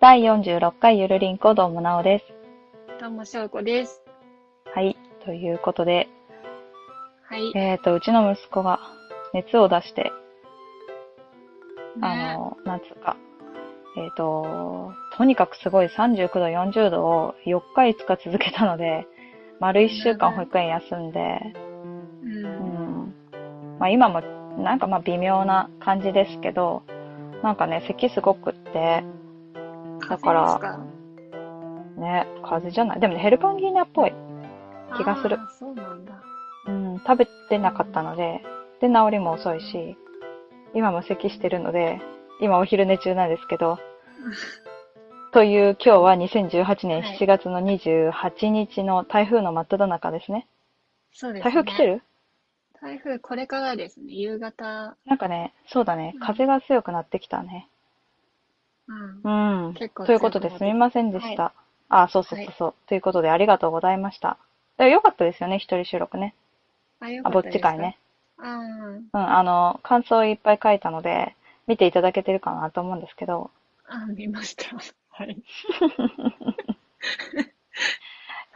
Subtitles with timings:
[0.00, 2.24] 第46回ゆるりんこどうもなおです。
[3.00, 4.00] どうも、しょうこです。
[4.72, 4.96] はい。
[5.24, 6.08] ということで、
[7.24, 7.50] はい。
[7.56, 8.78] えっ、と、うちの息子が
[9.34, 10.12] 熱を出して、
[12.00, 13.16] あねの、なんつうか、
[13.96, 19.04] えっ、と、とにかくすごい39度、40度を4日5日続けたので、
[19.58, 21.18] 丸1週間保育園休んで、
[22.22, 22.24] う。
[22.24, 23.14] うんん。
[23.80, 24.20] まあ今も
[24.58, 26.84] なんかまあ微妙な感じですけど、
[27.42, 29.02] なんかね、咳すごくって、
[30.08, 30.58] だから
[31.96, 33.00] ね、風邪じゃない。
[33.00, 34.12] でもね、ヘルパンギーナっぽい。
[34.96, 36.22] 気がするそうなんだ。
[36.66, 38.42] うん、食べてなかったので、
[38.80, 39.96] で、治りも遅いし、
[40.74, 42.00] 今も咳してるので、
[42.40, 43.78] 今お昼寝中なんですけど、
[45.32, 50.46] という今日は2018年はい7月の28日の台風の真っ只中ですね。
[51.12, 51.52] そうですね。
[51.52, 52.02] 台風来てる？
[52.80, 54.12] 台風、これからですね。
[54.14, 54.96] 夕方。
[55.04, 57.68] なんかね、そうだねう、ん風が強くなってきたね。
[59.24, 59.66] うん。
[59.66, 59.74] うん。
[59.74, 61.52] 結構ということですみませんでした。
[61.88, 62.74] あ、そうそうそうそう。
[62.86, 64.38] ということでありがとうございました。
[64.78, 66.34] えよかったですよね、一人収録ね。
[67.00, 67.98] あ、よかっですかったち会ね。。
[68.38, 71.34] あーうん、あの、感想いっぱい書いたので、
[71.66, 73.50] 見ていただけてるかなと思うんですけど、
[73.88, 74.64] あ、見ました。
[75.10, 75.36] はい。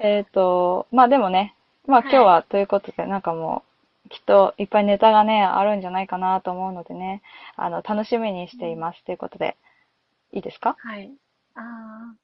[0.00, 1.54] えっと、まあでもね、
[1.86, 3.64] まあはい今日はということで、なんかも
[4.06, 7.22] う、きっといっぱいネタがね、あるんじゃないかなと思うのでね、
[7.56, 9.56] あの、楽しみにしていますということで、
[10.32, 10.76] いいですか？
[10.78, 11.12] はい。
[11.54, 12.14] ああ、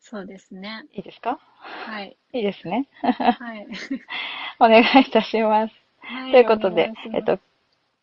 [0.00, 0.86] そうですね。
[0.92, 1.38] いいですか？
[1.86, 2.16] はい。
[2.32, 2.86] いいですね。
[3.02, 3.66] はい。
[4.60, 5.74] お願いいたします。
[6.00, 7.38] はということでえっと、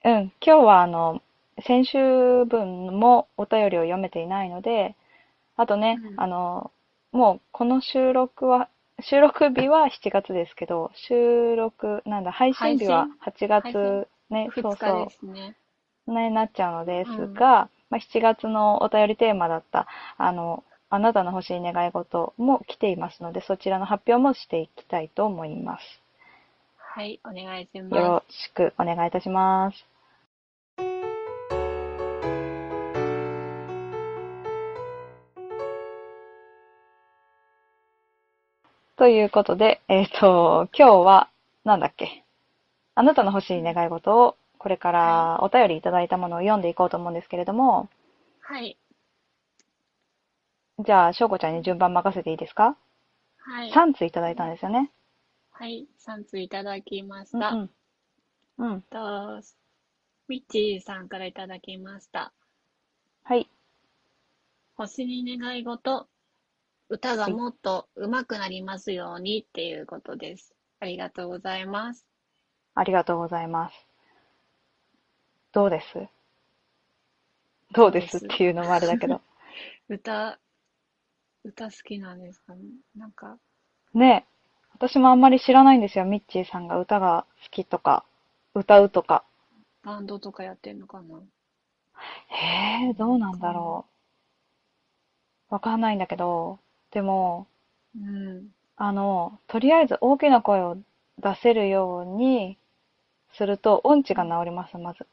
[0.06, 1.22] うん、今日はあの、
[1.66, 4.96] 先週分もお便りを読めていないので、
[5.56, 6.72] あとね、うんあの、
[7.12, 8.70] もうこの収録は、
[9.02, 15.14] 収録日は7月ですけど、収録、なんだ、配信日は8月ね、そう2日そ。
[16.08, 19.86] う、ね、なっちゃうのですが、まあ、7月のお便りテーマだった、
[20.18, 26.02] あの、あなたの欲しい願い事も来ていますので、そちらの発表もしていきたいと思います。
[26.76, 27.20] はい。
[27.24, 29.86] お願いしよまろしくお願いいたします。
[38.96, 41.30] ということで、えっ、と、今日は、
[41.64, 42.24] なんだっけ？
[42.96, 47.90] あなたの欲しい願い事を、これからお便りいただいたものを読んでいこうと思うんですけれども、
[48.42, 48.54] す。
[48.54, 48.78] はい。
[50.80, 52.78] じゃあ、しょうこちゃんに順番任せていいですか？
[53.40, 53.72] はい。
[53.72, 54.90] ?3 ついただいたんですよね。
[55.52, 55.86] はい。
[56.00, 57.50] 3通いただきました。
[57.50, 57.70] うん
[58.58, 58.72] うん。
[58.72, 58.82] うん。
[58.84, 59.42] と、
[60.30, 62.32] ミッチーさんからいただきました。
[63.24, 63.50] はい。
[64.76, 66.08] 星に願い事、
[66.90, 70.56] 歌がもっと上手くなりますようにっていうことです。
[70.80, 72.08] ありがとうございます。
[72.76, 73.93] ありがとうございます。
[75.54, 76.08] どうです？
[77.74, 78.18] どうです？
[78.18, 79.22] っていうのもあれだけど。
[79.88, 80.40] 歌、
[81.44, 82.62] 歌好きなんですかね？
[82.96, 83.38] なんか、
[83.94, 84.34] ねえ。
[84.74, 86.06] 私もあんまり知らないんですよ。
[86.06, 88.04] ミッチーさんが歌が好きとか、
[88.56, 89.24] 歌うとか。
[89.84, 91.20] バンドとかやってんのかな？
[92.30, 93.86] へえ、どうなんだろ
[95.52, 95.54] う。
[95.54, 96.58] わかんないんだけど、
[96.90, 97.46] でも、
[97.96, 98.48] うん。
[98.76, 100.78] あの、とりあえず大きな声を
[101.20, 102.58] 出せるように
[103.34, 105.06] すると音痴が治ります、まず。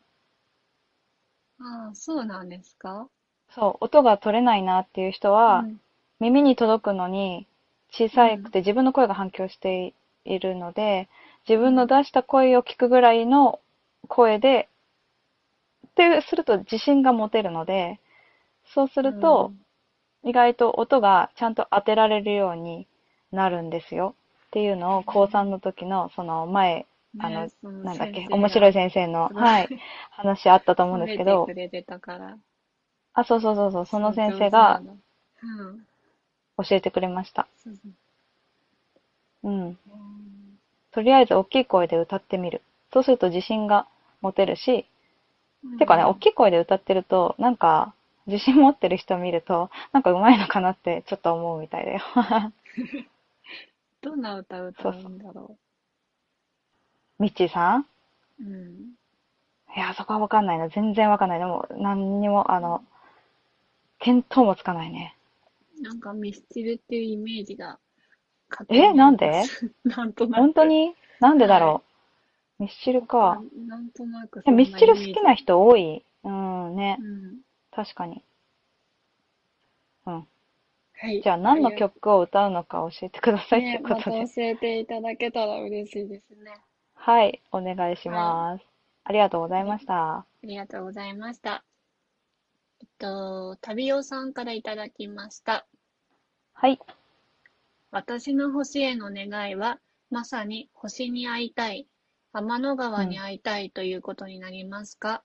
[1.60, 3.08] ああ、そうなんですか？
[3.54, 5.80] そう、音が取れないなっていう人は、うん。
[6.18, 7.46] 耳に届くのに
[7.90, 9.94] 小さくて自分の声が反響して
[10.24, 11.08] いるので、
[11.48, 13.60] 自分の出した声を聞くぐらいの
[14.08, 14.68] 声で、
[15.86, 18.00] ってすると自信が持てるので、
[18.74, 19.52] そうすると、
[20.24, 22.86] 意外と音がちゃんと当てられるように
[23.32, 24.14] なるんですよ。
[24.48, 27.48] っていうのを高3の時のその前、うんあの
[27.82, 29.68] なんだっけ面白い先生の、はい、
[30.10, 31.46] 話あったと思うんですけど。
[33.14, 34.82] あ、そうそうそうそう、その先生上が。
[36.58, 37.48] 教えてくれました。
[37.56, 37.70] そ
[39.42, 39.54] うん。
[39.64, 39.78] うん
[40.92, 42.62] とりあえず大きい声で歌ってみる。
[42.92, 43.86] そうすると自信が
[44.20, 44.86] 持てるし、
[45.78, 47.94] てかね、大きい声で歌ってると、なんか、
[48.26, 52.00] 自信持ってる人見ると、なんか上手いのかなってちょっと思うみたいだよ。
[54.02, 55.56] どんな歌歌うんだろ
[57.20, 57.80] ミッチーさん？
[57.80, 57.86] う。
[58.40, 58.94] うん。
[59.76, 60.68] いや、そこはわかんないな。
[60.68, 61.38] 全然わかんない。
[61.38, 62.82] でも、何にも、あの、
[64.00, 65.14] 見当もつかないね。
[65.82, 67.78] なんかミスチルっていうイメージが
[68.50, 69.44] 勝手にえなんで
[69.84, 70.40] なんとなく。
[70.40, 70.94] 本当に？
[71.20, 71.82] なんでだろ
[72.58, 72.64] う？
[72.64, 73.40] ミスチルか。
[73.66, 75.44] なんとなくでもミスチル好きな人。
[75.44, 76.04] 人多い？
[76.24, 77.02] うん、ねう。
[77.02, 77.38] ん。
[77.70, 78.22] 確かに。
[80.06, 80.14] うん。
[80.14, 81.22] はい。
[81.22, 84.48] じゃあ何の曲を歌うのか教えてくださいといね、うことまた教で。
[84.48, 86.52] えていただけたら嬉しいですね。
[87.02, 88.64] はい、お願いします。
[89.04, 90.18] ありがとうございました。
[90.18, 91.64] ありがとうございました。
[92.82, 95.66] えっと、旅尾さんからいただきました。
[96.52, 96.78] はい。
[97.90, 99.80] 私の星への願いは、
[100.10, 101.86] まさに星に会いたい、
[102.34, 105.24] 天の川に会いたいということになりますか、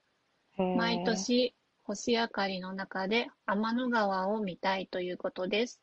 [0.57, 1.03] 毎。
[1.03, 5.81] 年、星明かりの中で天の川を見たいということです。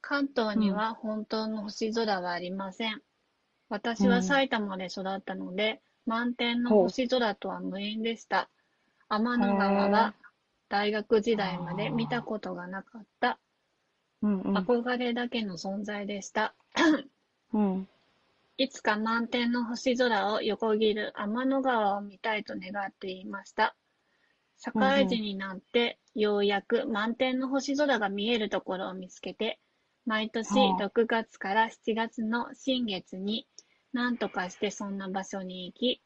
[0.00, 3.02] 関東には本当の星空はありません。
[3.72, 8.50] 私は埼玉で育ったので、満天の星空とは無縁でした。
[9.08, 10.14] 天の川は
[10.68, 13.38] 大学時代まで見たことがなかった
[14.20, 14.56] うんうん。
[14.58, 16.54] 憧れだけの存在でした。
[17.54, 17.88] うん。
[18.58, 23.74] いつか満天の星空を横切る天の川を見たいと願っていました。
[24.58, 29.58] 社会人になって、ようやく満天の星空が見えるところを見つけて、
[30.04, 33.46] 毎年はあ6月から7月の新月に、
[33.92, 36.02] 何とかしてそんな場所に行き、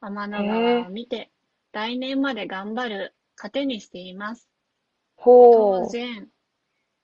[0.00, 1.30] 天の川を見て、
[1.72, 4.48] 来年まで頑張る糧にしています。
[5.16, 5.80] ほう。
[5.84, 6.28] 当然、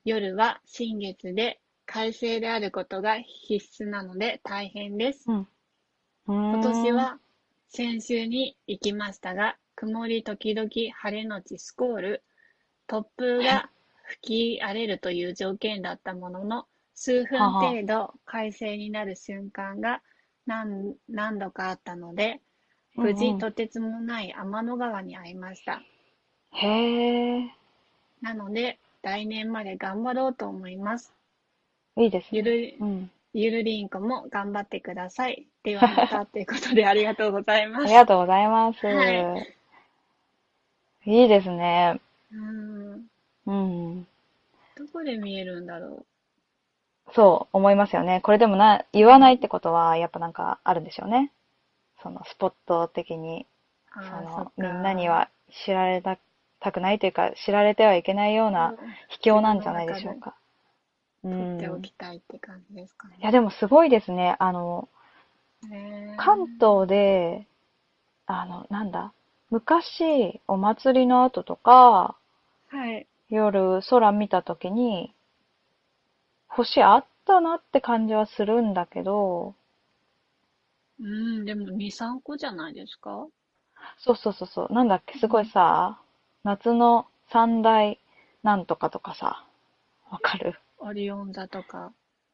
[0.05, 5.25] 夜は新月で快晴であることが必須なので大変です。
[5.27, 5.49] 今
[6.27, 7.19] 今年、は
[7.69, 12.25] 先週に行きましたが、曇り時々晴れのちスコール、
[12.89, 13.71] 突風が
[14.05, 20.03] 吹き荒れるという条件だったものの、数分程度快晴になる瞬間が
[20.46, 22.40] 何何度かあったので、
[22.94, 25.82] 無うんうん事とてつもない天の川に会いました。
[26.52, 27.50] へえ、
[28.22, 31.12] なので、来年まで頑張ろうと思います。
[31.96, 32.38] いいですね。
[32.38, 33.10] ゆる、うん。
[33.34, 35.46] ゆるりんこも頑張ってください。
[35.62, 37.84] ではまたということでありがとうございます。
[37.84, 38.87] ありがとうございます。
[38.87, 39.46] は
[41.04, 42.00] いいですね。
[42.32, 43.06] うん。
[43.46, 44.06] うん。
[44.75, 46.04] どこで見えるんだろ
[47.14, 48.20] そう思いますよね。
[48.23, 51.32] これでもな、言わないってことは、やっぱなんかあるんでしょうね。
[52.03, 53.47] そのスポット的に、
[53.97, 54.05] う。
[54.05, 54.41] そそ。
[54.41, 55.31] のみんなには
[55.64, 56.19] 知られた
[56.61, 58.75] たくないというか、知られてはいけないような
[59.08, 60.35] 秘境なんじゃないでしょうか。
[61.25, 61.29] う。
[61.29, 63.17] 取っておきたいって感じですかね。
[63.20, 64.37] いや、でもすごいですね。
[64.38, 64.88] あの、
[66.17, 67.47] 関東で、
[68.26, 69.12] あの、なんだ、
[69.50, 72.17] 昔、お祭りの後とか、
[72.69, 73.06] はい。
[73.29, 75.12] 夜空見た時に、
[76.56, 79.55] 星あったなって感じはするんだけど、
[80.99, 83.29] うん、でも2、3個じゃないですか？
[83.99, 86.00] そうそうそうそう、なんだっけ、すごいさ、
[86.44, 87.99] 夏の三大
[88.43, 89.44] なんとかとかさ、
[90.11, 90.58] わかる？
[90.79, 91.93] オリオン座とか。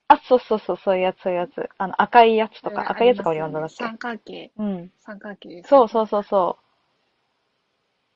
[0.08, 1.68] あ、そうそうそう、そういうやつ、そういうやつ。
[1.78, 3.74] あの、赤いやつとか、えー赤いやつがオリオン座だっけ？
[3.76, 4.52] 三角形。
[4.56, 4.92] うん。
[5.00, 5.68] 三角形です。
[5.70, 6.64] そうそうそうそう。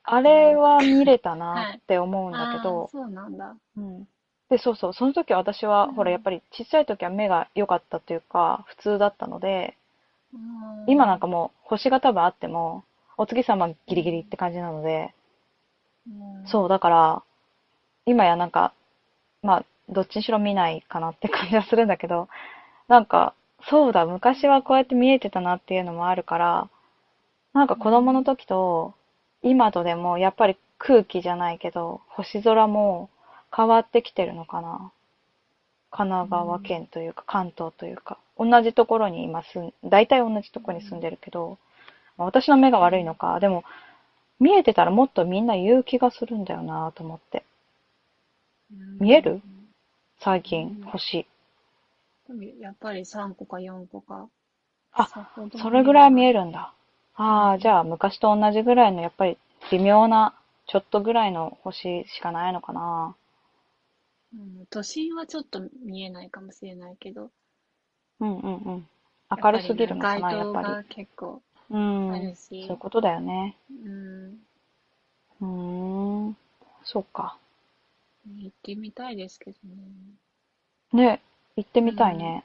[0.03, 3.55] あれは見れたなって思うんだけあどあ、、そうなんだ。
[3.77, 4.07] うん。
[4.49, 5.93] で、そうそう、その時私は、うん。
[5.93, 9.77] ほら、やっぱり小さい時は目が良かったというか、普通だったので、
[10.33, 10.39] うん。
[10.87, 12.83] 今なんかもう星が多分あっても、
[13.17, 15.13] お月様ギリギリって感じなので、
[16.07, 16.47] うん。
[16.47, 17.23] そう、だから、
[18.05, 18.73] 今やなんか、
[19.41, 22.29] まあ、どっちにしろ見ないかなって感じはするんだけど、
[22.87, 23.33] なんか、
[23.69, 26.69] そうだ、昔はこうやって見えてたなっていうのもあるから、
[27.53, 28.93] なんか子供の時と、
[29.41, 33.09] 今とでもやっぱり空気じゃないけど、星空も
[33.55, 34.91] 変わってきてるのかな？
[35.89, 41.57] 神奈川県というか関東というか、同じところに今住ん、大体同じところに住んでるけど、
[42.17, 43.63] まあ私の目が悪いのか、でも、
[44.39, 47.43] 見えてたらもっとみんな言う気がするんだよなと思って。
[48.99, 49.41] 見える？
[50.19, 51.19] 最近、星。
[52.29, 54.27] うんやっぱり3個か4個か。
[54.91, 55.09] あ
[55.55, 56.41] それぐらい見える。
[56.41, 56.73] るんだ。
[57.15, 59.37] ああ、じゃあ昔と同じぐらいの、やっぱり
[59.71, 60.33] 微妙な、
[60.67, 63.15] ちょっとぐらいの星しかないのかな。
[64.33, 67.31] うん、都心はちょっと見えないかもしれないけど、
[68.19, 68.87] うんうんうん。
[69.29, 70.87] 明るすぎるのかな、やっぱりがり。
[70.89, 72.09] 結構うん。
[72.09, 73.57] そうしいう、ことだよね。
[73.71, 74.39] うん、
[75.41, 76.37] うーん。
[76.83, 77.37] そうか。
[78.25, 79.77] 行ってみたいですけどね。
[80.93, 81.21] ね、
[81.55, 82.43] 行ってみたいね。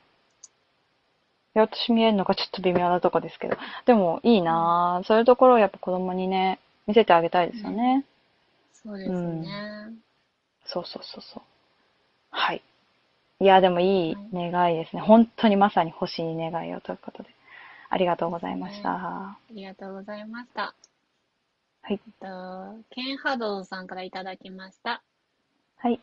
[1.54, 3.56] いや、私見えるのがちょっと微妙なとこですけど。
[3.86, 5.06] でも、いいなぁ。
[5.06, 8.04] そういうところをやっぱ子供にね、見せてあげたいですよね。
[8.72, 9.94] そうですね。
[10.64, 11.42] そうそうそうそう。
[12.32, 12.62] はい。
[13.38, 15.02] いや、でもいい願いですね。
[15.02, 17.28] 本当にまさに星に願いをということで。
[17.88, 18.90] ありがとうございました。
[18.90, 20.74] ありがとうございました。
[21.82, 25.02] はいえっと、ケンハドウさんからいただきました。
[25.76, 26.00] はい。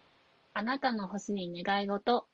[0.53, 2.27] あなたの星に願い事。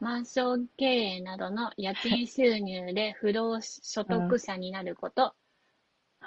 [0.00, 5.22] マンション経営などの家賃収入で不労所得者になること。
[5.22, 5.34] はい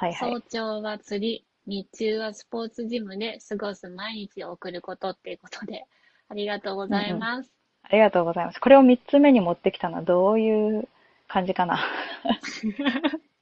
[0.02, 0.42] はい早。
[0.42, 5.86] 朝は釣り、日中はスポーツジムで過ごす毎日を送ることっていうことで、
[6.30, 7.52] ありがとうございます。
[7.84, 8.60] ありがとうございます。
[8.60, 10.88] これを3つ目に持ってきたのはどういう
[11.28, 11.80] 感じかな？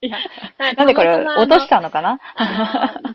[0.00, 0.18] いや、
[0.76, 2.20] なんでこれ落としたのかな？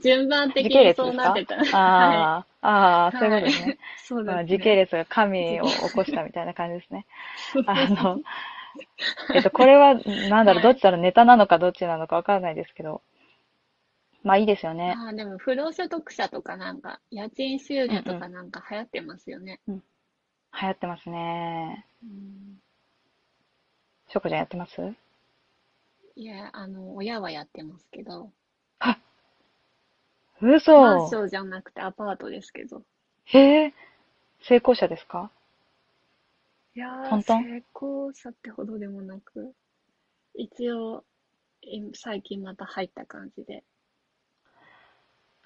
[0.04, 1.56] 順番的にそうなってた。
[1.64, 3.78] はいああ、ああ、そういうことですね。
[3.98, 4.34] そうですね。
[4.34, 7.06] まあ時系列が神を起こしたみたいな感じですね。
[7.66, 8.20] あの、
[9.34, 9.96] えっと、これは、
[10.30, 13.02] なんだろう、どっちだろう、ネタなのかどっちなのかわからないですけど、
[14.24, 14.96] まあいいですよね。
[14.98, 19.60] あーでも不労所得者とかなんか、家賃収入とかなんか流行ってますよね。
[19.68, 19.82] 流
[20.54, 21.86] 行ってますね。
[22.04, 22.62] うん
[24.10, 24.94] しょこちゃんやってます？
[26.16, 28.32] いや、あの、親はやってますけど、
[28.80, 28.98] マン
[30.56, 32.84] 嘘ションじゃなくてアパートですけど。
[33.26, 33.74] へえ、
[34.42, 35.32] 成功者ですか？
[36.76, 37.44] いやー、トントン？
[37.44, 39.54] 成功者ってほどでもなく、
[40.36, 41.06] 一応、
[41.62, 43.64] い最近また入った感じで。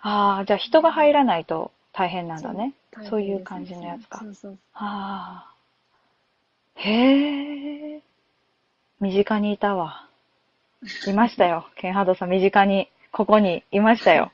[0.02, 2.74] ああ、じゃあ人が入らないと大変なんだね。
[2.92, 5.56] 大変そういう感じのやつかそうそうああ。
[6.76, 8.02] へえ。
[9.00, 10.08] 身近にいたわ。
[11.08, 11.68] いましたよ。
[11.78, 14.32] ケンハードさん、身近に、ここにいましたよ。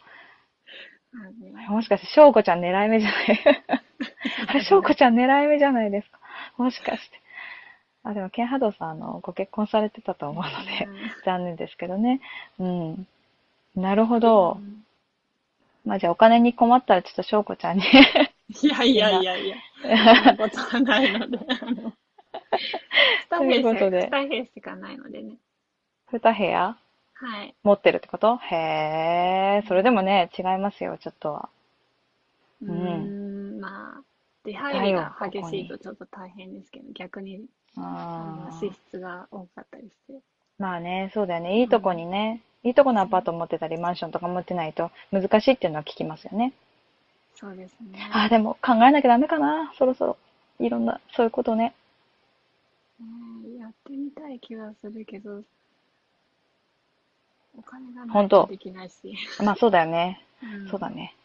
[1.70, 3.39] もしかして、翔子ちゃん狙い目じゃない？
[4.48, 6.20] あれ、翔子ちゃん狙い目じゃないですか？
[6.58, 7.22] もしかして。
[8.03, 10.88] あ、でも、ケンハドさん、あの、ご結婚されてたと思うので、
[11.24, 12.20] 残念ですけどね。
[12.60, 13.08] うん。
[13.75, 14.58] なるほど。
[14.60, 14.86] うん
[15.85, 17.83] まあ、じゃあ、お金に困ったら、ちょっと翔子ちゃんに
[18.61, 21.39] いやいやいやいや、そんなことはないので、
[23.31, 25.38] 二ということで二部屋しかないのでね。
[26.11, 26.77] 二部屋？
[27.13, 27.55] はい。
[27.63, 28.38] 持ってるってこと？
[28.38, 28.55] へ
[29.63, 31.50] え、それでもね、違いますよ、ちょっとは。
[32.61, 34.03] ううんーん、まあ、
[34.43, 37.45] 出入りが激しいとちょっと大変ですけど、逆に、
[37.77, 40.19] あの、支出が多かったりして。
[40.62, 41.60] まあね、そうだよね。
[41.60, 46.53] いいとこにね、いいとこのアパート持ってたり、マンションとか持ってないと難しいっていうのは聞きますよね。
[47.34, 48.08] そうですね。
[48.13, 50.18] ああ、でも考えなきゃダメかな、そろそろ。
[50.60, 51.74] いろんな、そういうことね。
[53.00, 55.41] ねやってみたい気はするけど、
[57.58, 59.15] お金がな本当いとできないし。
[59.44, 60.24] まあそうだよね。
[60.44, 60.91] うんそうだ。
[60.91, 61.15] ね。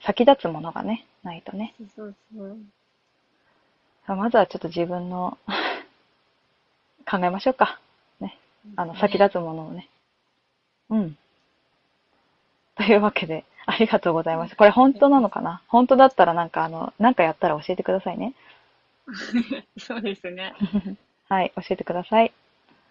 [0.00, 1.74] 先立つものがね、ないとね。
[1.94, 2.56] そうそう。
[4.06, 5.36] まずはちょっと自分の
[7.04, 7.80] 考えましょうか。
[8.66, 8.72] ね。
[8.76, 9.88] あの、先立つものをね。
[10.90, 11.18] うん。
[12.76, 14.56] というわけで、ありがとうございます。
[14.56, 15.62] これ本当なのかな？
[15.68, 18.34] 本当だったらなんかあの、なんかやったら教えてくださいね。
[19.76, 19.80] つ。
[19.86, 20.54] そうですね。
[21.28, 22.32] はい、教えてください。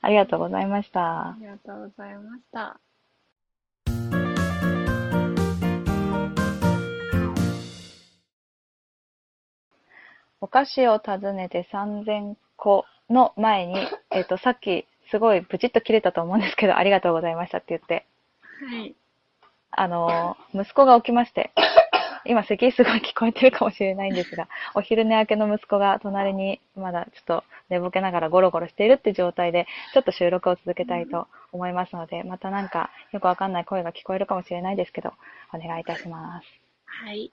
[0.02, 1.36] ありがとうございましたあ。
[1.40, 2.80] りがとうございました。
[10.42, 13.76] お菓子を訪ねて3000個の前に、
[14.12, 18.06] えっと、さっきすごいブチッと切れたと思うんですけど、ありがとうございましたって言って、
[18.70, 18.96] はい。
[19.72, 21.52] あのー、息子が起きまして、
[22.26, 35.14] 今咳すごい聞こえてるかもしれないんですが、お昼寝明けの息子が隣にまだちょっと寝ぼけながらゴロゴロしているって状態で、ちょっと収録を続けたいと思いますので、またなんかよくわかんない声が聞こえるかもしれないですけど、
[35.54, 36.48] お願いいたします。
[36.86, 37.32] はい。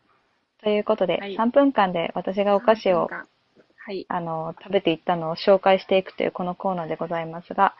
[0.63, 3.09] ということで、はい3分間で私がお菓子を
[3.85, 4.07] はい。
[4.09, 7.75] あの、食べていったのを紹介していくというこのコーナーでございますが、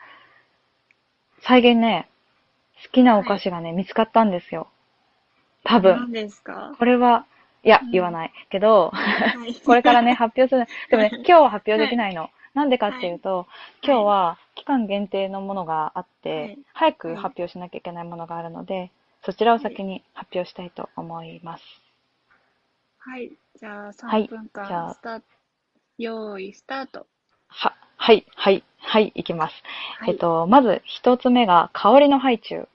[1.43, 2.09] 最近ね、
[2.85, 4.67] 好きなお菓子がね、見つかったんですよ。
[5.63, 5.95] 多分。
[5.95, 6.75] 何ですか？
[6.77, 7.25] これは、
[7.63, 8.33] いやう、ん言わない。
[8.49, 9.55] けど、はい。
[9.65, 10.67] これからね、発表する。
[10.89, 12.29] でもね、今日は発表できないの。
[12.53, 13.47] なんでかっていうと、
[13.81, 18.91] 今日は期間限定のものがあっはてい、早く発表しなきゃいけないものがあるので、
[19.23, 21.63] そちらを先に発表したいと思います。
[22.99, 23.31] はい。
[23.55, 25.21] じゃあ、はい3分じゃあ間、スター
[25.97, 26.03] ト。
[26.03, 27.07] 用意、スタート。
[27.47, 29.53] は、はい、はい、はい、いきます。
[29.99, 30.11] はい。
[30.11, 32.69] えっと、まず一つ目が、香りのハイチュウ。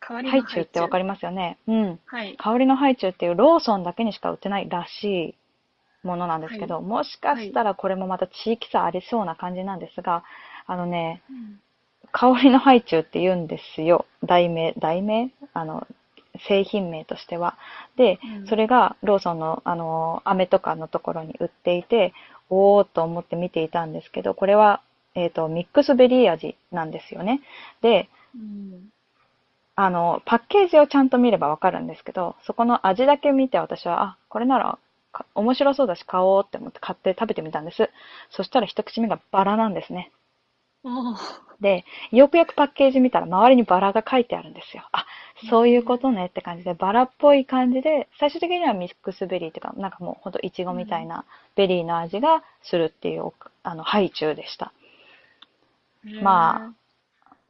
[0.00, 1.58] 代わりのハイチュウってわかりますよね？
[1.66, 2.00] うん。
[2.06, 2.36] はい。
[2.36, 10.22] 香りのハイチュウっていうローソンだけにしか売ってないらしいものなんですけど、もしかしたらこれもまた地域差ありそうな感じなんですが、
[10.66, 11.60] あのね、うん
[12.12, 14.06] 香りのハイチュウって言うんですよ。
[14.24, 15.32] 題名、題名？
[15.52, 15.86] あの、
[16.38, 17.56] 製品名としては。
[17.96, 22.12] でう、んそれがローソンの、あの、飴とかのところに売っていて、
[22.50, 24.82] おーっと思って見ていたんですけど、これは、
[25.14, 27.40] えっと、ミックスベリー味なんですよね。
[27.80, 28.90] で、うん。
[29.74, 34.78] あの、パッケージをちゃんと見ればわかるんですけど、そこの味だけ見て私は、あ、これなら
[35.16, 37.90] か面白そうだし買おうって思って買って食べてみたんです。
[38.30, 40.12] そしたら一口目がバラなんですね。
[41.60, 44.84] で、よくよくパッケージ見たら周りにバラが書いてあるんですよ。
[44.92, 45.06] あ、
[45.48, 51.24] そういうことねって感じで、バラっぽい感じで、最終的にはミックスベリーっていうか、なんかもうほんとイチゴみたいな
[51.54, 54.72] ベリーの味がするっていう、あの、ハイチュウでした。
[56.22, 56.72] ま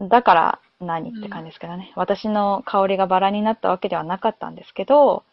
[0.09, 1.93] だから何って感じですけどね。
[1.97, 5.25] 私の香りがバラになったわけではなかったんですけど、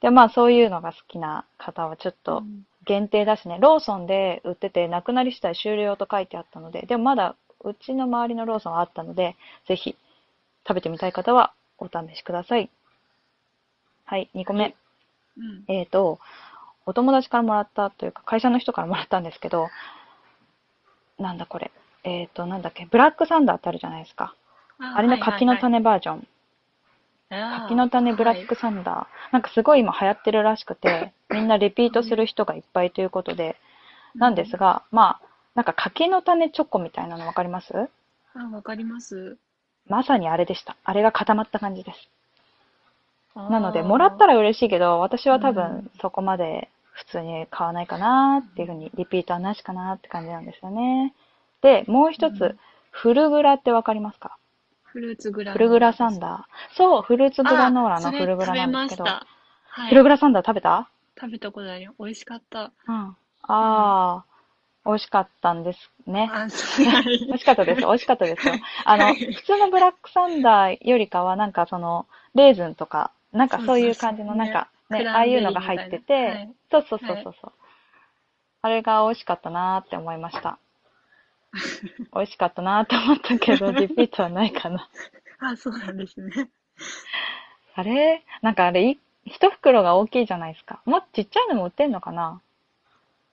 [0.00, 2.42] で、まあそういうのが好きな方はちょっあと
[2.84, 9.36] 限定だしね、ローソンで売ってて、なくなり次第終了と書いてあったので、でもまだうちの周りのローソンはあったので、
[9.66, 9.96] ぜひ
[10.66, 12.70] 食べてみたい方はお試しください。
[14.04, 14.74] はい、2個目。
[15.36, 15.64] うん。
[15.68, 16.18] えっ、と、
[16.86, 19.68] お友達からもらったというか、会社の人からもらったんですけど、
[21.18, 21.70] なんだこれ。
[22.04, 24.34] えっ、と、なんだっけ、ブラックサンダーってあるじゃないですか。
[24.78, 26.26] あれの柿の種バージョン。
[27.30, 29.32] 柿の種ブラックサンダー。
[29.32, 33.56] なんかすごい今流行ってるらしくて、みんなリピートする人がいっぱいということで、
[34.14, 35.27] なんですが、まあ、
[35.58, 37.74] なんか柿の種チョコみたいなのわかります？
[37.74, 37.88] あ、
[38.52, 39.36] わかります。
[39.88, 40.76] まさにあれでした。
[40.84, 42.08] あれが固まった感じです。
[43.34, 51.12] ななので、もらったら、ら嬉しいけど、私は多うん分そこまで普通に買わないかなっていうふうに、リピーターなしかなって感じなんですよね。
[51.60, 52.58] で、もう一つうん、
[52.92, 54.36] フルグラってわかりますか？
[54.84, 56.76] フルーツグラフルグラサンーダー。
[56.76, 59.10] そう、フルーツグラノーラのあフルグラなんですけど。
[59.10, 59.24] は
[59.86, 59.88] い。
[59.88, 60.88] フルグラサンダー食べた？
[61.20, 61.94] 食べたことあるよ。
[61.98, 62.70] 美味しかった。
[62.86, 62.94] うん。
[62.94, 63.16] あ
[63.48, 64.24] あ、
[64.88, 66.30] 美味しかったんですね。
[66.32, 67.80] あ、そうはい 美味しかったです。
[67.82, 68.54] 美味しかったですよ。
[68.86, 77.52] あの、はい普通のブラックサンダーよりかは、なんかその、レーズンとか、なんかそういう感じの、なんかね、ああいうのが入っててい、そうそうそうそう。
[78.62, 80.58] あれが美味しかったなーって思いました。
[82.14, 84.88] 美味しかったなーって思ったけど、 リピートはないかな。
[85.40, 86.48] あ、そうなんですね。
[87.74, 88.24] あれ？
[88.40, 90.80] なんかあれ、い一袋が大きいじゃないですか。
[90.86, 92.40] もっとちっちゃいのも売ってんのかな？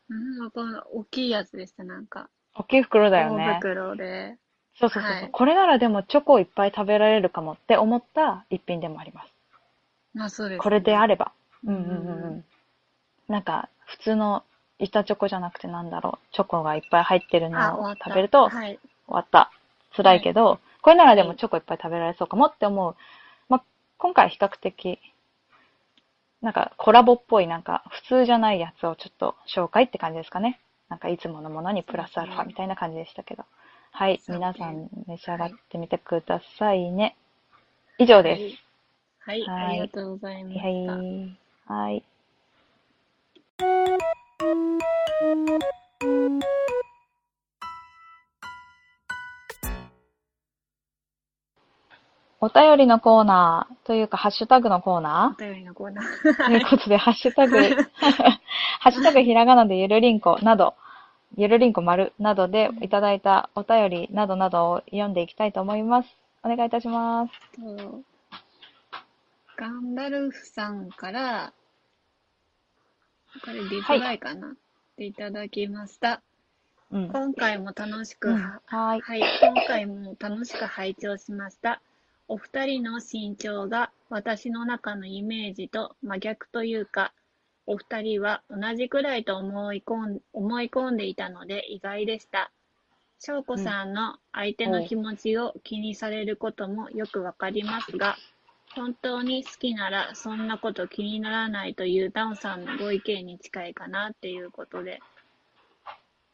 [0.10, 2.30] うん、わかんない大きいやつでした、なんか。
[2.56, 3.60] 大きい袋だよ大ね。
[3.60, 4.38] 袋で。
[4.80, 9.34] そうそうそうそう、はいこれならでもチョコをいっぱい食べられるかもって思った一品でもあります。
[10.14, 10.64] まあそうですね。
[10.64, 11.32] これであれば。
[11.64, 12.46] ううんんうんうんうん。
[13.28, 14.44] なんか、普通の
[14.80, 16.34] 板チョコじゃなくてなんだろう。
[16.36, 18.10] チョコがいっぱい入ってるあ、のを終わった。
[18.10, 18.80] 食べると、終はい。
[19.08, 19.52] わった。
[19.96, 22.96] 辛いけど、これならではいもチョコいっぱい食べられそうかもって思う。
[23.50, 23.64] まあ、
[23.98, 25.00] 今回比較的、
[26.46, 30.62] なんかコラボっぽい、なんか普通じゃないやつをちょっと紹介って感じですかね。
[30.90, 33.46] なんかいつものものにプラスアルファみたいな感じでしたけど。
[33.90, 37.18] はい、皆さん召し上がってみてくださいね。
[37.98, 38.42] 以上です。
[39.22, 39.42] はい。
[39.42, 40.86] はい、はいありがとうございまはいし
[41.66, 41.74] た。
[41.74, 42.04] はい。
[42.04, 42.04] は
[45.64, 45.75] い。
[52.46, 56.06] お便りのコーナーというか、ハッシュタグのコーナお便りのコーナー。
[56.32, 57.58] ーということで、ハッシュタグ、
[57.98, 60.76] ハッシュタグひらがなでゆるりんこなど、
[61.38, 66.18] ゆるりんこ丸などでいただいたお便りなどなどを読んでいきたいと思います。
[66.44, 67.34] お願いいたします。
[67.60, 68.02] と
[69.58, 71.52] ガンダルフさんから、
[73.44, 74.52] これリプライかな、っ
[74.98, 76.22] ていただきました。
[76.92, 77.08] うん。
[77.10, 79.02] 今回も楽しく、うんははい。
[79.02, 81.82] はい、今回も楽しく拝聴しました。
[82.28, 87.14] お二人の身長が私の中のイメージと真逆というか、
[87.68, 92.52] お二人は同じくらいと思い込ん思い込んでいたので意外でした。
[93.20, 98.18] 翔子さんの相手の気持ちを気にされることもよくわかりますが、
[98.76, 105.00] 本当に好きならそんなこと気にならないというダウンさんのご意見に近いかなっていうことで、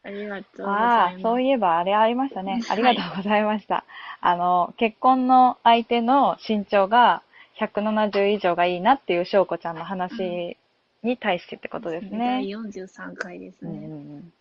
[0.03, 1.21] ありがとうごあざい、ます。
[1.21, 2.63] あそういえばあれありましたね。
[2.69, 3.85] あはいりがとうございました。
[4.21, 7.23] あの、結婚の相手の身長が
[7.55, 10.57] 170以上がいいなっていう翔子ちゃんの話
[11.03, 12.49] に対してってことです第ね。
[12.49, 13.91] 43回ですうんうんうね。
[14.19, 14.33] ん、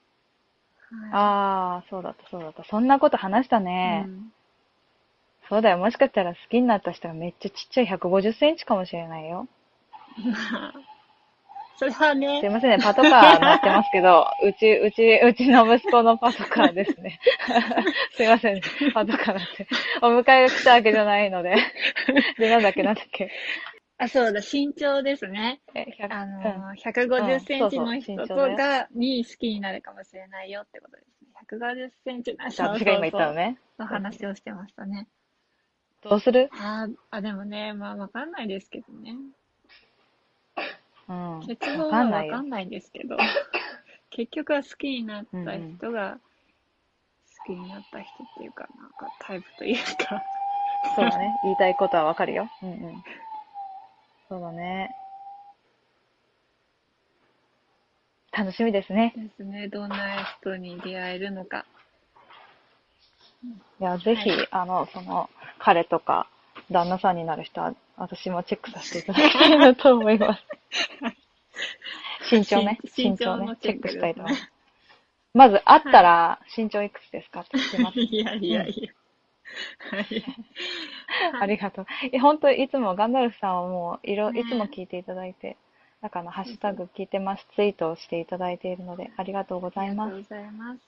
[0.90, 2.64] はいああ、そうだった、そうだった。
[2.64, 4.06] そんなこと話したね。
[4.06, 4.32] うん
[5.50, 5.78] そうだよ。
[5.78, 9.48] もしかしたら好きになった人がめっちゃちっちゃい150センチかもしれないよ。
[11.88, 17.20] まあ、それはすいね、ませんね、パトカー乗ってますけど、 うち、うち、うちの息子のパトカーですね。
[18.12, 18.62] すいませんね、
[18.94, 19.68] パトカー乗って。
[20.02, 21.56] お迎えが来たわけじゃないので。
[22.38, 23.30] で、なんだっけ、なんだっけ。
[23.98, 25.60] あ、そうだ、身長ですね。
[25.74, 28.16] え、100、あうんの、150センチの人
[28.56, 31.28] が、に好きになるかもしれないよってことですね。
[31.50, 33.58] 150センチのじゃあ私が今言ったのね。
[33.78, 35.06] の話をしてましたね。
[36.02, 36.48] どうする？
[36.52, 39.16] あーあ、でもね、まあ、わかんないですけどね。
[41.10, 41.40] うん。
[41.46, 42.46] 結論わかんないよはわか。
[42.46, 43.16] んないですけど、
[44.10, 46.18] 結局は好きになった人が、
[47.38, 50.22] 好きになった人っていうか、なんかタイプというか、
[50.94, 51.36] そうだね。
[51.42, 52.48] 言いたいことはわかるよ。
[52.62, 53.04] うんうん。
[54.28, 54.94] そうだね。
[58.32, 59.12] 楽しみですね。
[59.16, 59.66] ですね。
[59.68, 61.66] どんな人に出会えるのか。
[63.80, 66.28] いや、ぜひ、はいあの、その、彼とか、
[66.70, 70.44] 旦那さんになる人は、私もチェックさせていただきたいなと思います。
[72.30, 72.78] 身長ね。
[72.96, 73.56] 身身長ねの。
[73.56, 74.52] チェックしたいと思います。
[75.32, 77.98] まず、会ったら、身長いくつですかって聞きます。
[77.98, 78.04] ね。
[78.04, 78.92] いやいやいや。
[79.90, 80.24] はい。
[81.40, 81.86] ありがとう。
[82.06, 85.56] いや、本当いつもガンダルフさんはもう、いろ、ねいつも聞いていただいて、
[86.00, 90.14] なんかあの、ハッシュタグ聞いてます、ツイートをしていただいているので、ありがとうございます。
[90.14, 90.80] ありがとうございます。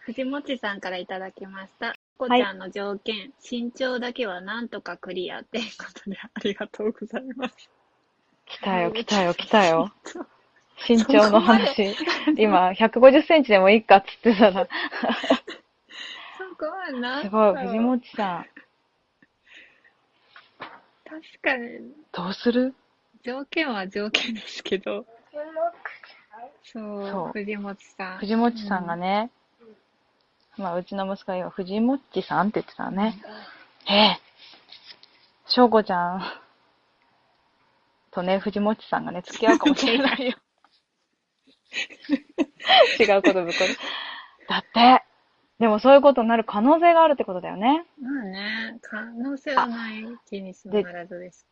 [0.00, 1.94] 藤本さんからいただきました。
[2.18, 7.70] こはいちゃんの条件、身長だけはなんとかクリアっていうことでありがとうございます。
[8.46, 9.92] 来たよ、来たよ、来たよ。
[10.88, 11.94] 身長の話。
[12.38, 14.68] 今、150センチでもいいかっつってたら、
[16.38, 18.46] そこはなんすごい、藤本さん、
[20.58, 22.74] 確かに、どうする？
[23.22, 25.04] 条件は条件ですけど、
[26.62, 28.18] そう、そう藤本さん。
[28.18, 29.30] 藤本さんがね、
[30.56, 33.20] まあ、うちの息子が今、藤本さんって言ってたらね、
[33.88, 34.18] ええ、
[35.46, 36.22] 翔子ちゃん
[38.10, 40.36] とね、藤本さんがね、付き合うかもしれないよ。
[42.98, 43.76] 違うことぶっこる。
[44.48, 45.04] だって、
[45.58, 47.84] でもそういうことになる可能性があるってことだよね。
[48.00, 51.46] まあね、可能性はない気にしながらずです。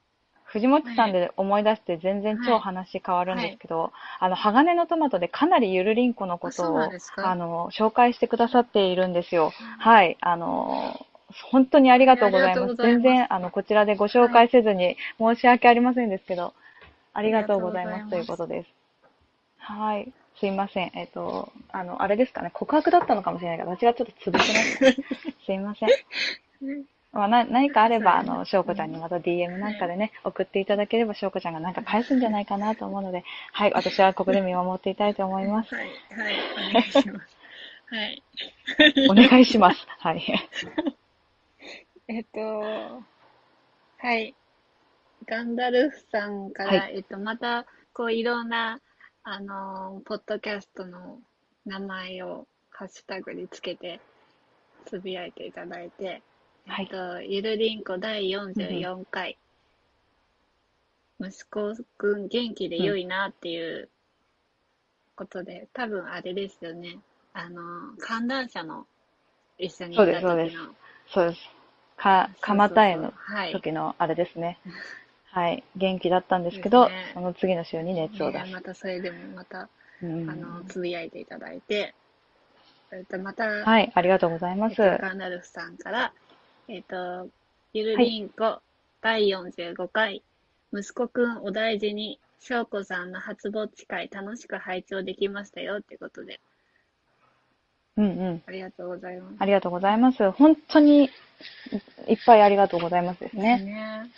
[0.54, 6.78] 藤本さんで思い出して全然超話変わるんですけど、あの、鋼のトマトでかなりゆるりんこのことを、
[7.16, 9.50] あの、紹介してくださっているんですよ。
[9.80, 11.04] はい、あの、
[11.50, 12.68] 本当にありがとうございます。
[12.68, 16.54] ます全然、あの、こちらでご紹介せずに申し訳ありませんですけど、
[17.14, 18.68] ありがとうございますということです。
[19.58, 20.12] はい。
[20.38, 20.92] すいません。
[20.94, 25.02] えっと、あの、あれですかね、告白だったのかもしれないけど、私がちょっと潰してます。
[25.46, 25.88] すいません。
[27.14, 35.74] まあ、な何かあれば、あの、翔子ちゃんにまた DM なんかでね、送っていただければ、翔子ちゃんがなんか返すんじゃないかなと思うので、はい、私はここで見守っていたいと思います。
[35.74, 36.34] はい、はい、
[36.70, 37.44] お願いします。
[37.86, 38.22] はい。
[39.10, 39.86] お願いします。
[40.00, 40.24] はい。
[42.08, 42.40] えっと、
[43.98, 44.34] はい。
[45.26, 48.80] ガンダルフさんから、はえっと、また、こう、いろんな、
[49.22, 51.20] あの、ポッドキャストの
[51.64, 54.00] 名前をハッシュタグにつけて、
[54.84, 56.22] つぶやいていただいて、
[56.66, 59.36] はいえっと、ゆるりんこ第44回、
[61.20, 63.88] 息子くん元気で良いなっていう
[65.16, 66.98] ことで、多分あれですよね。
[67.32, 68.86] あの、観覧車の
[69.58, 70.28] 一緒にいた時の。
[70.28, 70.56] そうです
[71.12, 71.40] そうです。
[71.96, 73.52] か、蒲田へのはい。
[73.52, 74.58] 時のあれですね。
[75.30, 75.64] はい。
[75.76, 78.52] 元気だったんですけど、ですねその次の週に熱を出ね、す。
[78.52, 79.68] またそれでもまた、
[80.02, 81.94] うんあの、つぶやいていただいて、
[82.92, 84.82] えっと、また、はい、ありがとうございます。
[84.82, 86.12] えっと、ガンダルフさんから、
[86.66, 87.28] えっと、
[87.74, 88.60] ゆるりんこ、
[89.02, 90.22] 第45回、
[90.72, 96.40] 息子くんお大事に、しょうこさんの初ぼっち会楽しく拝聴できましたよってことで、
[97.96, 98.42] うんうん。
[98.46, 99.36] ありがとうございます。
[99.38, 100.30] ありがとうございます。
[100.30, 101.10] 本当に
[102.08, 103.62] いっぱいありがとうございますですね。
[103.62, 104.10] ね。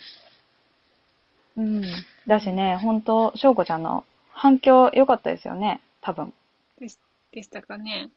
[1.57, 1.83] うん。
[2.27, 5.81] だしね、本当翔子ちゃんの反響良かったですよね。
[6.01, 6.33] 多分。
[6.79, 6.97] でし
[7.31, 8.09] でしたかね。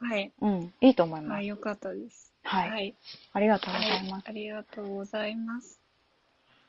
[0.00, 0.32] はい。
[0.40, 0.72] うん。
[0.80, 1.32] いいと思います。
[1.32, 2.29] はい、よかったです。
[2.42, 2.70] はい。
[2.70, 2.94] はい。
[3.32, 4.24] ありがとうござはいいます。
[4.28, 5.80] ありがとうございます。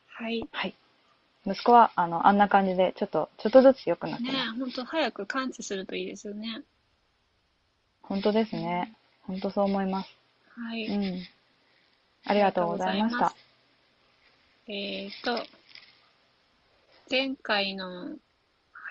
[0.08, 0.48] はい。
[0.52, 0.76] はい。
[1.46, 4.32] 息子は、あの、あんな感じで、ちょっと、ちょっとずつ良くなってね。
[4.34, 6.64] え、ほんと早く感知するといいですよね。
[8.04, 8.94] 本当ですね。
[9.24, 10.10] 本当そう思います。
[10.50, 10.86] はい。
[10.86, 11.28] うん。
[12.26, 13.34] ありがとうございました。
[14.68, 15.44] えっと、
[17.10, 18.16] 前回の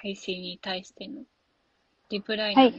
[0.03, 1.23] 配信に対しての
[2.11, 2.79] リプライなのか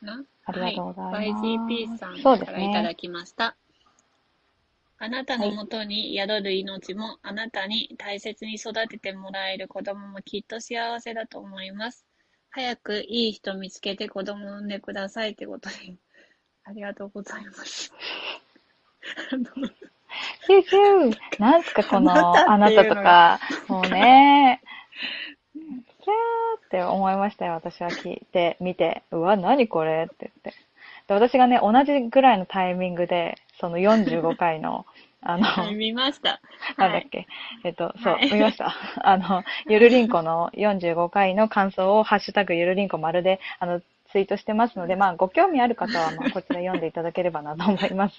[0.00, 1.44] な、はいありがとうございます。
[1.44, 2.94] はい、YGP さんからいただね。
[2.94, 3.56] きました。
[4.98, 12.06] あなたのもとに宿る命も、あなたに大切に育ててもらえる子供もきっと幸せだと思います。
[12.50, 15.96] 早くいい人見つけて子供を産んでくださいってことで、
[16.64, 17.92] ありがとうございます。
[20.46, 24.61] ヒューヒューなんすか、この、ああななたとか、もうね、
[26.72, 30.08] って思いましたよ、私は聞いて、見て、うわ、何これ？
[30.10, 30.54] って言って。
[31.06, 34.86] で、私がね、同じぐらいのタイミングで、その45回の、
[35.24, 36.30] あの、はい、見ました。
[36.30, 36.78] はい。
[36.78, 37.28] なんだっけ、
[37.62, 38.74] えっと、そうは、い見ました。
[39.02, 43.80] あの、ゆるりんこの45回の感想を、ハッシュタグゆるりんこ丸で、あの、
[44.10, 48.16] ツイートしてますので、まあ、ご興味ある方は、まあ、こちら読んでいただければなと思います。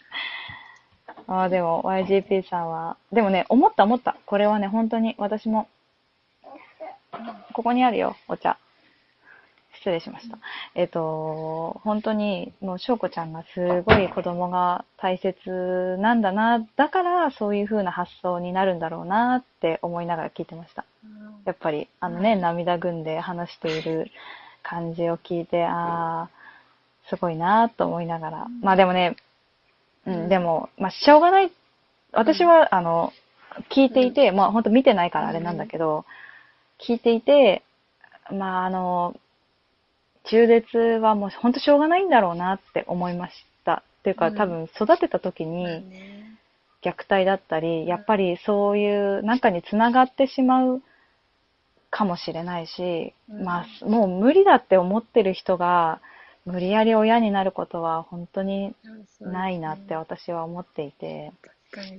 [1.27, 4.15] ああ、でも、YGP さんは、でもね、思った思った。
[4.25, 5.67] これはね、本当に、私も、
[7.53, 8.57] ここにあるよ、お茶。
[9.75, 10.37] 失礼しました。
[10.75, 20.85] えっと、本当に、もう、翔子ちゃんがすごい子供が大切なんだな、だから、そういう風な発想になるんだろうなって思いながら聞いてました。
[21.45, 24.09] やっぱり、あのね、涙ぐんで話している
[24.61, 26.29] 感じを聞いて、ああ、
[27.09, 28.47] すごいなと思いながら。
[28.61, 29.17] まあでもね、
[30.05, 31.51] うん、でも、まあ、しょうがない。
[32.13, 33.11] 私は、あの、
[33.69, 36.05] 聞いていて、まあ、本当見てないからあれなんだけど、
[36.79, 37.63] 聞いていて、
[38.31, 39.15] まあ、あの、
[40.25, 43.33] 中絶はもう本当しょうがないんだろうなって思いまし
[43.65, 43.83] た。
[43.99, 44.35] っていうか、うん。
[44.35, 46.37] 多分育てた時まあにね。
[46.83, 50.81] 虐待だったり、やっぱりそういう中につながってしまう
[51.89, 53.43] かもしれないし、うん。
[53.43, 56.01] まあ、もう無理だって思ってる人が、
[56.45, 58.75] 無理やり親になることは本当に
[59.21, 61.31] ないなって私は思っていて。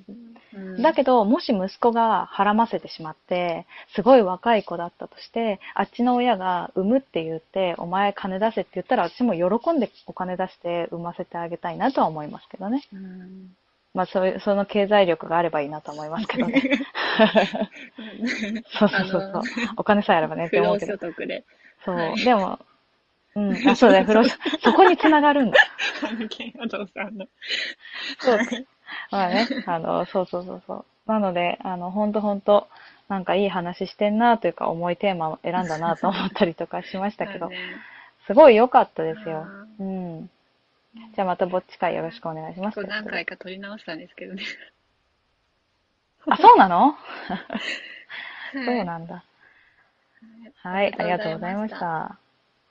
[0.09, 12.85] うんだけど、もし息子がはらませてしまって、すごい若い子だったとして、あっちの親が産むって言って、お前金出せって言ったら、私も喜んでお金出して産ませてあげたいなとは思いますけどね。
[12.93, 13.57] うん
[13.95, 16.61] まあ、そういう、その経済力があればいいなと思いますけどね。
[18.77, 19.43] そうそうそうそう。
[19.77, 21.07] お金さえあればねって思うけど所。
[21.07, 21.45] 得で。
[21.85, 21.95] そう。
[21.95, 22.59] はいでも、
[23.37, 25.59] うん、あ、そうだよ、不労所、そこに繋がるんだ。
[26.09, 27.27] あの、ケンヤドさんの。
[28.19, 28.39] そう。
[29.11, 30.85] まあね、 あの、そうそうそうそう。
[31.07, 32.69] なので、あの、ほんとほんと、
[33.09, 37.57] なんかいい話してんなというか、重いテーマを選んだなと思ったりとかしましたけど、ね
[38.27, 39.67] すごい良かったですよあ。
[39.79, 40.31] うん。
[41.15, 42.81] じゃあまたぼっち会よろしくお願いします。
[42.83, 44.43] 何回か撮り直したんですけどね。
[46.27, 46.97] あ、そうなの？
[48.53, 49.25] そうはいなんだ。
[50.63, 51.71] はい、ありがとうございまし。
[51.73, 52.19] た。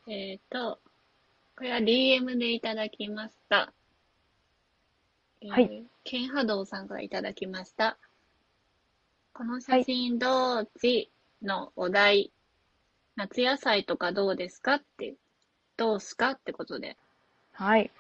[0.08, 0.80] えっ、と、
[1.56, 3.72] これは DM でいただきました。
[5.44, 5.84] えーはい。
[6.06, 7.98] ケンハドウさんからいただきました。
[9.34, 12.32] この写真どっちのお題、
[13.18, 15.16] 夏野菜とかどうですかって、
[15.76, 16.96] どうすかってことで。
[17.52, 17.92] はい。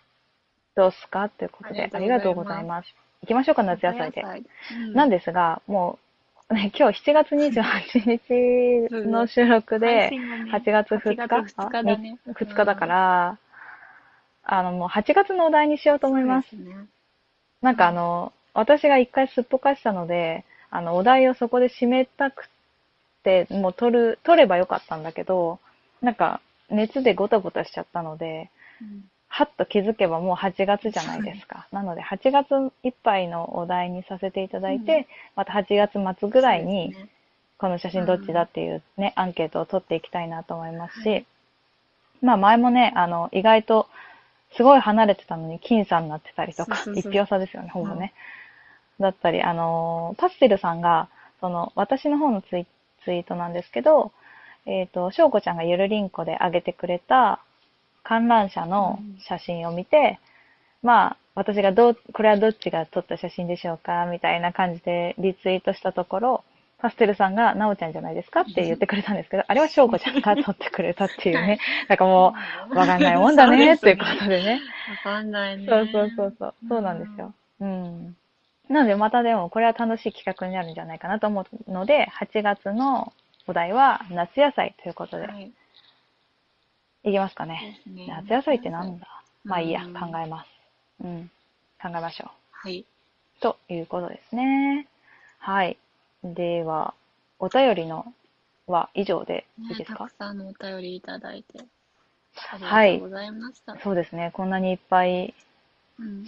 [0.75, 2.95] どうすかということで、あありがとうございます。
[3.23, 4.21] 行きましょうか、夏野菜で。
[4.21, 5.99] うんなんですが、も
[6.49, 12.19] う、ね、今日7月28日の収録で配、信がね8月2 8日月2日だね。
[12.27, 13.38] 2日だから、
[14.43, 16.49] あの、もう8月のお題にしようと思います。
[16.49, 16.88] すね。
[17.63, 22.49] なんかあの、私が一回すっぽかしたので、あの、お題をそこで締めたく
[23.23, 25.60] て、もう取る、取ればよかったんだけど、
[26.02, 31.67] なんか、熱でゴタゴタしちゃったので、うんはっと気づけばもう8月じゃないですか。
[31.71, 35.06] なので、8月いっぱいのお題にさせていただいて、うん。
[35.38, 36.95] また8月末ぐらいに
[37.58, 41.26] この写真どっちだっていうね、アンケートを取っていきたいなと思いますし、はい。
[42.21, 43.88] まあ前もね、あの、意外と、
[44.56, 47.12] すごい離れてたのに、僅差になってたりとか、そうそうそう。
[47.12, 48.13] 一票差ですよね、ほぼね。
[49.00, 52.68] だったり、あのー、パステルさんが、その、私の方のツイ
[53.04, 54.12] ツイートなんですけど、
[54.66, 57.42] えっ、と、しょうこちゃんがゆるりんこで上げてくれた
[58.04, 60.20] 観覧車の写真を見て、
[60.82, 66.44] まあ、私がどう、これはどっちが撮った写真でしょうかみたいな感じでリツイートしたところ、
[66.84, 71.58] パステルさんが、なおちゃんじゃないですかって言ってくれたんですけど、 あれはしょうこちゃんが撮ってくれたっていうね。
[71.88, 72.36] なんかも
[72.69, 74.60] う、わかんないもんだね、っていうことでね。
[74.89, 75.65] わかんないね。
[75.65, 76.56] そうそうそうそう。
[76.67, 77.34] そうなんですよ。
[77.62, 78.17] うん。
[78.67, 83.13] なので、またでも、これは楽しい企画になるんじゃないかなと思うので、8月の
[83.48, 85.54] お題は、夏野菜ということで、はい。
[87.06, 87.80] いきますかね。
[87.88, 89.08] ね夏野菜ってなんだ？
[89.46, 90.50] まあいいや、うん考えます。
[91.02, 91.32] うん。
[91.82, 92.30] 考えましょう。
[92.52, 92.86] はい。
[93.39, 94.89] ということですね。
[95.39, 95.78] はい。
[96.24, 96.94] では、
[97.40, 98.14] お便りの
[98.68, 99.98] は以上でいいね、ですか？
[100.00, 101.60] たくさんのお便りいただいて、
[102.52, 103.78] あはいりがとうございました。
[103.80, 104.32] そうですね。
[104.34, 105.34] こんなにいっぱい
[106.00, 106.26] うん。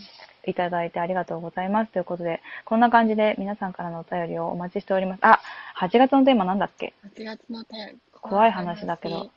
[0.47, 1.91] いただいてありがとうございます。
[1.91, 5.19] ということで、こんな感じで皆さんからのお便りをお待ちしております。
[5.25, 5.41] あ、
[5.79, 7.97] 8月のテーマなんだっけ？8月のお便り。
[8.13, 9.31] 怖い話だけど。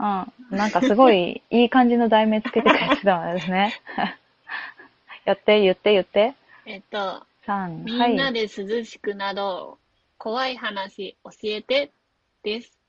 [0.00, 0.32] うん。
[0.50, 3.74] なんかすごいいい感じの題名つけてくれてたのですね。
[5.26, 6.34] やって、言って、言って。
[6.66, 8.14] えっと、3、みはい。
[8.14, 9.78] んなで涼しくなど、
[10.18, 11.92] 怖い話教えて
[12.42, 12.80] です。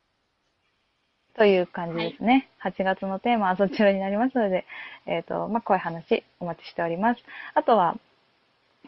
[1.33, 2.49] という感じですね。
[2.61, 4.65] 8月のテーマはそちらになりますので、
[5.05, 7.21] えっ、と、まあ、怖い話お待ちしております。
[7.53, 7.97] あとは、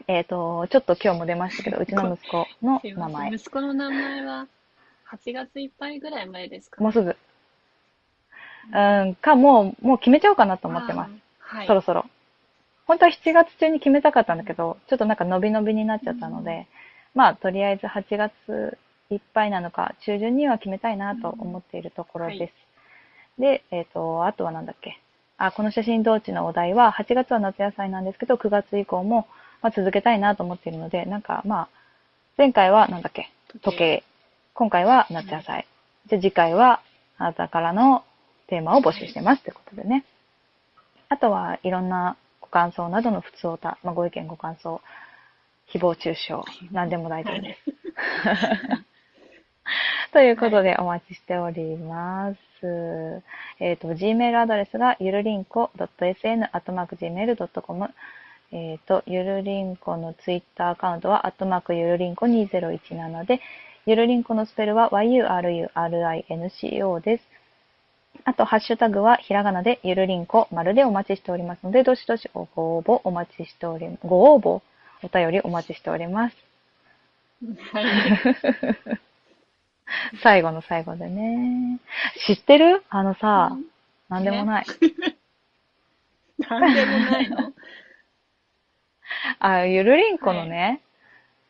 [0.08, 3.34] えっ、と、ちょっと今日も出ましたけど、うちの息子の名前。
[3.34, 4.48] 息子の名前は
[5.10, 6.84] 8月いっぱいぐらい前ですか？
[6.84, 7.16] もうすぐ。
[8.74, 11.12] うん、か、もう、もう決めちゃおうかなと思ってます。
[11.40, 11.68] はい。
[11.68, 12.06] そろそろ。
[12.86, 16.68] 本当は7月中に決めたかったんだけど、ちょっとなんか伸び伸びになっちゃったので、
[17.16, 18.78] まあ、とりあえず8月
[19.10, 23.42] いっぱいなのか、中旬には決めたいなと思っているところです。
[23.42, 25.00] で、えっ、と、あとはなんだっけ？
[25.38, 29.28] あ、この写真同地のお題は、8月は夏野菜なんですけど、9月以降も、
[29.62, 31.70] まあ、続けたいなと思っているので、なんかまあ、
[32.38, 34.04] 前回はなんだっけ、時計。
[34.54, 35.68] 今回は夏野菜。
[36.08, 36.82] じゃ次回は、
[37.18, 38.04] あなたからの
[38.48, 40.06] テーマを募集してますということでね。
[41.10, 42.18] あとはいろんな
[42.54, 44.80] 感想などの普通おた、まあ、ご意見ご感想、
[45.74, 46.34] 誹謗中傷、
[46.72, 47.62] 何でも大丈夫です。
[50.14, 52.38] ということでお待ちしております。
[53.60, 57.90] えっ、と、Gmail アドレスがゆるりんこ .sn.gmail.com
[58.52, 63.42] えっ、と、ゆるりんこのツイッターアカウントは、アットマークゆるりんこ2017で、
[63.88, 67.33] ゆるりんこのスペルは yurinco です。
[68.26, 74.62] あと、ハッシュタグはひらがなでゆるりんこ丸でお待ちしておりますので、どしどしご応募お待ちしており、ご応募、
[75.04, 76.36] お便りお待ちしております。
[77.74, 77.86] はい。
[80.24, 81.80] 最後の最後でね。
[82.26, 82.84] 知ってる？
[82.90, 83.58] あのさ、
[84.08, 84.66] なんでもない。
[86.40, 87.54] なんでもないの？
[89.40, 90.82] あ、ゆるりんこのね、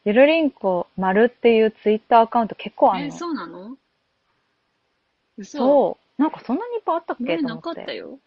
[0.05, 3.15] ゆるりんこ丸っていうツイッターアカウント結構あるえ、の。
[3.15, 3.77] そうなの？
[5.37, 6.02] 嘘そう。
[6.17, 7.57] なんかそんなにいっぱいあったっけ前と思っ。
[7.57, 8.19] なかってたよ。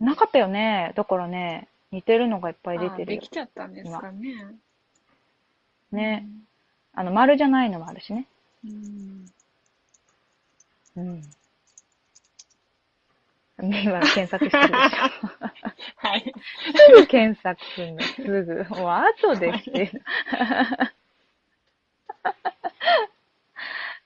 [0.00, 0.92] なかったよね。
[0.96, 3.28] だからね、似てるのがいっぱい出あてるよでき。
[3.28, 4.56] ちゃったんですかね。
[5.92, 6.26] ね。
[6.94, 8.26] あの、丸じゃないのもあるしね。
[8.64, 9.26] うん。
[10.96, 11.22] うん。
[13.62, 15.28] 今検索してるでしょ。
[15.96, 16.34] はい。
[16.76, 18.64] すぐ検索するの、すぐ。
[18.70, 20.02] もう後でしてる。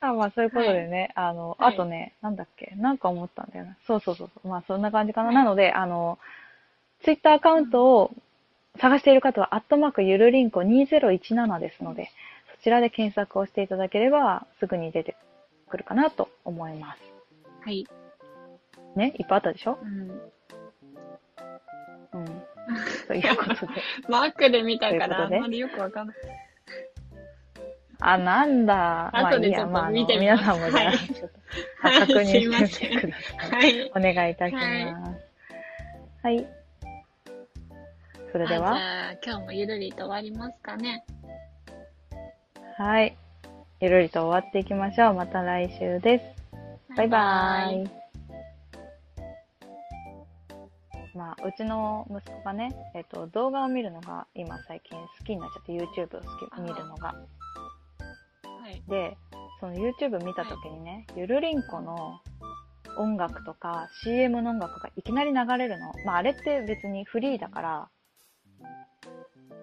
[0.01, 3.77] あ、まあそういうことでね、あの、はいあとね、なんだっけ、なんか思ったんだよな。
[3.87, 4.49] そうそうそうそう。
[4.49, 5.33] まあそんな感じかな。
[5.33, 6.19] なので、あの、
[7.03, 8.11] ツイッターアカウントを
[8.81, 12.11] 探している方は、アットマークゆるりんこ2017ですので、
[12.57, 15.17] そちらで検索をしていただければ、すぐに出て
[15.69, 17.01] くるかなと思います。
[17.65, 17.87] はい。
[18.97, 19.79] ね、いっぱいあったでしょ？
[19.83, 20.11] うん。
[22.13, 22.43] うん。
[23.07, 23.73] ということで。
[24.09, 26.17] マークで見たから、あんまりよくわかんない。
[28.01, 29.11] あ、なんだ。
[29.13, 31.39] まあいいや、まあ、あの見てみます皆さんもじゃあ、はいちょっと、
[31.81, 33.51] はい確認してみてください。
[33.51, 34.11] はい。
[34.11, 35.29] お願いいたします。
[36.23, 36.47] はい。
[38.31, 41.05] それであは、じゃあ、今日もゆるりと終わりますかね。
[42.77, 43.17] はい。
[43.81, 45.15] ゆるりと終わっていきましょう。
[45.15, 46.25] また来週です。
[46.97, 47.91] バイバイ。
[51.17, 57.15] まあ、うちの息子がね、えっと、動画を見るのが今最近好きになっちゃって YouTube を好き見るのが。
[58.69, 58.83] はい。
[58.87, 59.17] で、
[59.61, 62.21] その YouTube 見た時にね、ゆるりんこの
[62.99, 65.91] 音楽とか CM の音楽がいきなり流れるの。
[66.05, 67.89] まああれって別にフリーだから、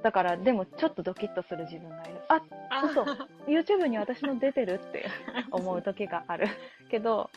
[0.02, 2.22] だからでもちょっとドキッとする自分がいる。
[2.30, 2.42] あ、
[2.72, 3.04] あ嘘
[3.48, 5.06] YouTube に私の出てるって
[5.52, 6.48] 思う時がある。
[6.90, 7.30] けど、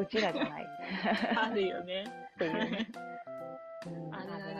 [0.00, 0.66] うちらじゃない。
[1.36, 2.04] あるよね。
[2.36, 2.88] っていうね。
[3.86, 4.51] うんあるある